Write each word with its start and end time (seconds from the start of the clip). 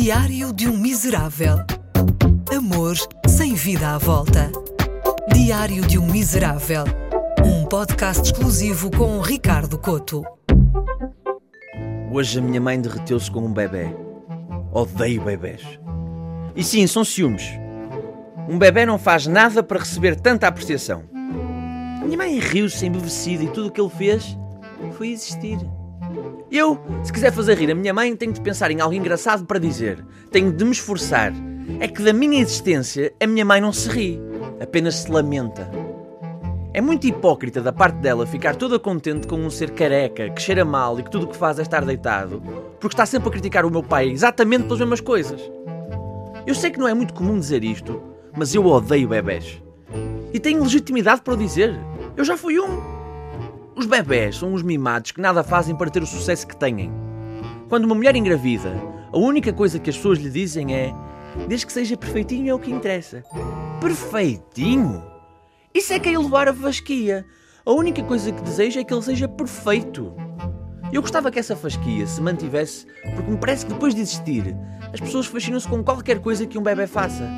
Diário 0.00 0.52
de 0.52 0.68
um 0.68 0.76
Miserável. 0.76 1.56
Amor 2.56 2.94
sem 3.26 3.54
vida 3.54 3.96
à 3.96 3.98
volta. 3.98 4.48
Diário 5.34 5.84
de 5.84 5.98
um 5.98 6.06
Miserável. 6.06 6.84
Um 7.44 7.66
podcast 7.66 8.22
exclusivo 8.22 8.92
com 8.92 9.20
Ricardo 9.20 9.76
Coto. 9.76 10.22
Hoje 12.12 12.38
a 12.38 12.42
minha 12.42 12.60
mãe 12.60 12.80
derreteu-se 12.80 13.28
com 13.28 13.40
um 13.40 13.52
bebê. 13.52 13.92
Odeio 14.72 15.20
bebés. 15.20 15.62
E 16.54 16.62
sim, 16.62 16.86
são 16.86 17.04
ciúmes. 17.04 17.58
Um 18.48 18.56
bebê 18.56 18.86
não 18.86 19.00
faz 19.00 19.26
nada 19.26 19.64
para 19.64 19.80
receber 19.80 20.14
tanta 20.14 20.46
apreciação. 20.46 21.02
Minha 22.04 22.16
mãe 22.16 22.38
riu-se 22.38 22.86
embevecida 22.86 23.42
e 23.42 23.48
tudo 23.48 23.66
o 23.66 23.70
que 23.72 23.80
ele 23.80 23.90
fez 23.90 24.38
foi 24.92 25.08
existir. 25.08 25.58
Eu, 26.50 26.80
se 27.02 27.12
quiser 27.12 27.30
fazer 27.30 27.58
rir 27.58 27.70
a 27.70 27.74
minha 27.74 27.92
mãe, 27.92 28.16
tenho 28.16 28.32
de 28.32 28.40
pensar 28.40 28.70
em 28.70 28.80
algo 28.80 28.94
engraçado 28.94 29.44
para 29.44 29.58
dizer. 29.58 30.02
Tenho 30.30 30.50
de 30.50 30.64
me 30.64 30.70
esforçar. 30.70 31.32
É 31.78 31.86
que 31.86 32.02
da 32.02 32.12
minha 32.12 32.40
existência 32.40 33.12
a 33.22 33.26
minha 33.26 33.44
mãe 33.44 33.60
não 33.60 33.70
se 33.70 33.88
ri, 33.90 34.18
apenas 34.58 34.96
se 34.96 35.10
lamenta. 35.10 35.70
É 36.72 36.80
muito 36.80 37.06
hipócrita 37.06 37.60
da 37.60 37.72
parte 37.72 37.96
dela 37.96 38.26
ficar 38.26 38.56
toda 38.56 38.78
contente 38.78 39.26
com 39.26 39.36
um 39.36 39.50
ser 39.50 39.72
careca, 39.72 40.30
que 40.30 40.40
cheira 40.40 40.64
mal 40.64 40.98
e 40.98 41.02
que 41.02 41.10
tudo 41.10 41.24
o 41.24 41.28
que 41.28 41.36
faz 41.36 41.58
é 41.58 41.62
estar 41.62 41.84
deitado, 41.84 42.42
porque 42.80 42.94
está 42.94 43.04
sempre 43.04 43.28
a 43.28 43.32
criticar 43.32 43.66
o 43.66 43.70
meu 43.70 43.82
pai 43.82 44.08
exatamente 44.08 44.64
pelas 44.64 44.78
mesmas 44.78 45.00
coisas. 45.02 45.40
Eu 46.46 46.54
sei 46.54 46.70
que 46.70 46.78
não 46.78 46.88
é 46.88 46.94
muito 46.94 47.12
comum 47.12 47.38
dizer 47.38 47.62
isto, 47.62 48.00
mas 48.34 48.54
eu 48.54 48.64
odeio 48.64 49.08
bebés. 49.08 49.62
E 50.32 50.40
tenho 50.40 50.62
legitimidade 50.62 51.20
para 51.20 51.34
o 51.34 51.36
dizer. 51.36 51.78
Eu 52.16 52.24
já 52.24 52.38
fui 52.38 52.58
um. 52.58 52.97
Os 53.78 53.86
bebés 53.86 54.38
são 54.38 54.54
os 54.54 54.62
mimados 54.64 55.12
que 55.12 55.20
nada 55.20 55.44
fazem 55.44 55.72
para 55.72 55.88
ter 55.88 56.02
o 56.02 56.06
sucesso 56.06 56.48
que 56.48 56.56
têm. 56.56 56.90
Quando 57.68 57.84
uma 57.84 57.94
mulher 57.94 58.16
engravida, 58.16 58.74
a 59.12 59.16
única 59.16 59.52
coisa 59.52 59.78
que 59.78 59.88
as 59.88 59.96
pessoas 59.96 60.18
lhe 60.18 60.28
dizem 60.28 60.74
é: 60.74 60.92
desde 61.46 61.64
que 61.64 61.72
seja 61.72 61.96
perfeitinho 61.96 62.50
é 62.50 62.54
o 62.54 62.58
que 62.58 62.72
interessa. 62.72 63.22
Perfeitinho? 63.80 65.00
Isso 65.72 65.92
é 65.92 66.00
que 66.00 66.08
é 66.08 66.14
elevar 66.14 66.48
a 66.48 66.52
fasquia. 66.52 67.24
A 67.64 67.70
única 67.70 68.02
coisa 68.02 68.32
que 68.32 68.42
desejo 68.42 68.80
é 68.80 68.82
que 68.82 68.92
ele 68.92 69.02
seja 69.02 69.28
perfeito. 69.28 70.12
Eu 70.92 71.00
gostava 71.00 71.30
que 71.30 71.38
essa 71.38 71.54
fasquia 71.54 72.04
se 72.04 72.20
mantivesse, 72.20 72.84
porque 73.14 73.30
me 73.30 73.38
parece 73.38 73.64
que 73.64 73.72
depois 73.72 73.94
de 73.94 74.00
existir, 74.00 74.56
as 74.92 74.98
pessoas 74.98 75.26
fascinam-se 75.26 75.68
com 75.68 75.84
qualquer 75.84 76.18
coisa 76.18 76.46
que 76.48 76.58
um 76.58 76.62
bebê 76.64 76.88
faça. 76.88 77.30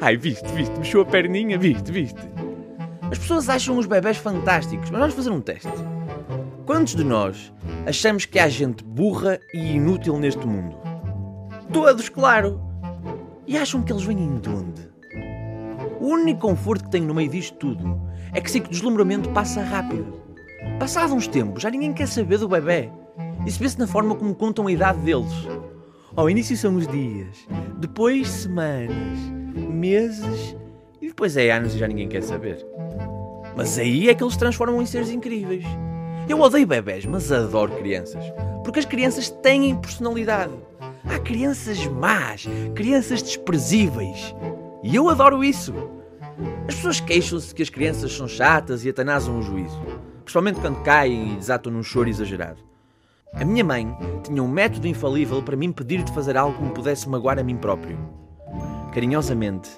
Ai, 0.00 0.16
viste, 0.16 0.50
viste, 0.54 0.74
mexeu 0.78 1.02
a 1.02 1.04
perninha, 1.04 1.58
viste, 1.58 1.92
viste. 1.92 2.20
As 3.12 3.18
pessoas 3.18 3.46
acham 3.50 3.76
os 3.76 3.84
bebés 3.84 4.16
fantásticos, 4.16 4.88
mas 4.88 4.98
vamos 4.98 5.14
fazer 5.14 5.28
um 5.28 5.40
teste. 5.42 5.68
Quantos 6.64 6.94
de 6.94 7.04
nós 7.04 7.52
achamos 7.86 8.24
que 8.24 8.38
há 8.38 8.48
gente 8.48 8.82
burra 8.82 9.38
e 9.52 9.74
inútil 9.74 10.18
neste 10.18 10.46
mundo? 10.46 10.74
Todos, 11.70 12.08
claro! 12.08 12.58
E 13.46 13.58
acham 13.58 13.82
que 13.82 13.92
eles 13.92 14.02
vêm 14.02 14.40
de 14.40 14.48
onde? 14.48 14.88
O 16.00 16.06
único 16.06 16.40
conforto 16.40 16.84
que 16.84 16.90
tenho 16.90 17.04
no 17.04 17.12
meio 17.12 17.28
disto 17.28 17.54
tudo 17.58 18.00
é 18.32 18.40
que 18.40 18.50
sei 18.50 18.62
que 18.62 18.68
o 18.68 18.70
deslumbramento 18.70 19.28
passa 19.28 19.62
rápido. 19.62 20.18
Passado 20.78 21.12
uns 21.12 21.28
tempos, 21.28 21.62
já 21.62 21.68
ninguém 21.68 21.92
quer 21.92 22.08
saber 22.08 22.38
do 22.38 22.48
bebê. 22.48 22.90
Isso 23.46 23.58
vê-se 23.58 23.78
na 23.78 23.86
forma 23.86 24.14
como 24.14 24.34
contam 24.34 24.68
a 24.68 24.72
idade 24.72 25.00
deles. 25.00 25.46
Ao 26.16 26.30
início 26.30 26.56
são 26.56 26.76
os 26.76 26.88
dias, 26.88 27.46
depois 27.78 28.26
semanas, 28.26 29.18
meses 29.54 30.56
depois 31.12 31.36
é 31.36 31.50
anos 31.50 31.74
e 31.74 31.78
já 31.78 31.86
ninguém 31.86 32.08
quer 32.08 32.22
saber. 32.22 32.66
Mas 33.54 33.78
aí 33.78 34.08
é 34.08 34.14
que 34.14 34.24
eles 34.24 34.36
transformam 34.36 34.80
em 34.80 34.86
seres 34.86 35.10
incríveis. 35.10 35.62
Eu 36.26 36.40
odeio 36.40 36.66
bebés, 36.66 37.04
mas 37.04 37.30
adoro 37.30 37.76
crianças. 37.76 38.24
Porque 38.64 38.78
as 38.78 38.86
crianças 38.86 39.28
têm 39.28 39.76
personalidade. 39.76 40.54
Há 41.04 41.18
crianças 41.18 41.86
más, 41.86 42.46
crianças 42.74 43.22
desprezíveis. 43.22 44.34
E 44.82 44.96
eu 44.96 45.10
adoro 45.10 45.44
isso. 45.44 45.74
As 46.66 46.76
pessoas 46.76 47.00
queixam-se 47.00 47.54
que 47.54 47.62
as 47.62 47.68
crianças 47.68 48.10
são 48.10 48.26
chatas 48.26 48.82
e 48.86 48.88
atanasam 48.88 49.38
o 49.38 49.42
juízo. 49.42 49.78
Principalmente 50.24 50.60
quando 50.60 50.82
caem 50.82 51.34
e 51.34 51.36
desatam 51.36 51.70
num 51.70 51.82
choro 51.82 52.08
exagerado. 52.08 52.60
A 53.34 53.44
minha 53.44 53.62
mãe 53.62 53.94
tinha 54.22 54.42
um 54.42 54.48
método 54.48 54.88
infalível 54.88 55.42
para 55.42 55.56
me 55.56 55.66
impedir 55.66 56.02
de 56.02 56.12
fazer 56.12 56.38
algo 56.38 56.56
que 56.56 56.64
me 56.64 56.70
pudesse 56.70 57.06
magoar 57.06 57.38
a 57.38 57.42
mim 57.42 57.56
próprio. 57.56 58.21
Carinhosamente, 58.92 59.70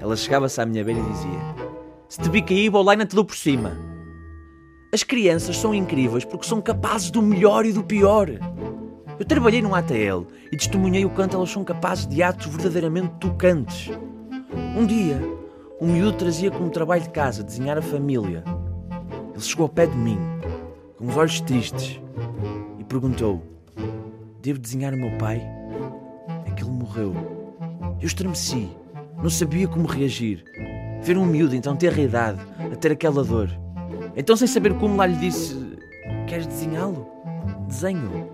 ela 0.00 0.16
chegava-se 0.16 0.60
à 0.60 0.66
minha 0.66 0.84
beira 0.84 1.00
e 1.00 1.12
dizia: 1.12 1.40
se 2.08 2.20
te 2.20 2.28
vi 2.28 2.42
cair, 2.42 2.70
não 2.70 3.06
te 3.06 3.16
dou 3.16 3.24
por 3.24 3.34
cima. 3.34 3.72
As 4.92 5.02
crianças 5.02 5.56
são 5.56 5.74
incríveis 5.74 6.24
porque 6.24 6.46
são 6.46 6.60
capazes 6.60 7.10
do 7.10 7.22
melhor 7.22 7.64
e 7.64 7.72
do 7.72 7.82
pior. 7.82 8.28
Eu 9.18 9.24
trabalhei 9.24 9.62
num 9.62 9.74
ATL 9.74 10.26
e 10.52 10.56
testemunhei 10.56 11.04
o 11.04 11.08
quanto 11.10 11.36
elas 11.36 11.50
são 11.50 11.64
capazes 11.64 12.06
de 12.06 12.22
atos 12.22 12.46
verdadeiramente 12.48 13.14
tocantes. 13.18 13.90
Um 14.76 14.84
dia, 14.84 15.18
um 15.80 15.86
miúdo 15.86 16.18
trazia 16.18 16.50
como 16.50 16.68
trabalho 16.68 17.02
de 17.02 17.08
casa 17.08 17.42
desenhar 17.42 17.78
a 17.78 17.82
família. 17.82 18.44
Ele 19.32 19.42
chegou 19.42 19.64
ao 19.64 19.70
pé 19.70 19.86
de 19.86 19.96
mim, 19.96 20.18
com 20.98 21.06
os 21.06 21.16
olhos 21.16 21.40
tristes, 21.40 21.98
e 22.78 22.84
perguntou: 22.84 23.42
Devo 24.42 24.58
desenhar 24.58 24.92
o 24.92 24.98
meu 24.98 25.16
pai? 25.16 25.42
É 26.44 26.50
que 26.50 26.62
ele 26.62 26.70
morreu. 26.70 27.41
Eu 28.02 28.06
estremeci, 28.06 28.68
não 29.22 29.30
sabia 29.30 29.68
como 29.68 29.86
reagir. 29.86 30.44
Ver 31.02 31.16
um 31.16 31.24
miúdo 31.24 31.54
então 31.54 31.76
ter 31.76 31.94
a 31.94 32.02
idade, 32.02 32.40
a 32.58 32.74
ter 32.74 32.90
aquela 32.90 33.22
dor. 33.22 33.48
Então, 34.16 34.36
sem 34.36 34.48
saber 34.48 34.74
como, 34.74 34.96
lá 34.96 35.06
lhe 35.06 35.16
disse: 35.16 35.56
Queres 36.26 36.48
desenhá-lo? 36.48 37.06
Desenho. 37.68 38.28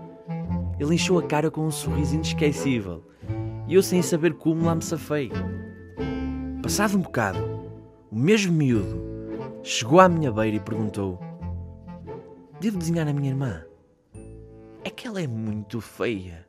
Ele 0.79 0.95
encheu 0.95 1.19
a 1.19 1.23
cara 1.23 1.51
com 1.51 1.67
um 1.67 1.71
sorriso 1.71 2.15
inesquecível 2.15 3.03
e 3.67 3.75
eu, 3.75 3.83
sem 3.83 4.01
saber 4.01 4.33
como, 4.33 4.65
lá 4.65 4.73
me 4.73 4.81
safei. 4.81 5.31
Passado 6.63 6.97
um 6.97 7.01
bocado, 7.01 7.39
o 8.11 8.15
mesmo 8.17 8.51
miúdo 8.51 8.99
chegou 9.61 9.99
à 9.99 10.09
minha 10.09 10.31
beira 10.31 10.57
e 10.57 10.59
perguntou: 10.59 11.19
Devo 12.59 12.79
desenhar 12.79 13.07
a 13.07 13.13
minha 13.13 13.29
irmã? 13.29 13.63
É 14.83 14.89
que 14.89 15.07
ela 15.07 15.21
é 15.21 15.27
muito 15.27 15.79
feia. 15.79 16.48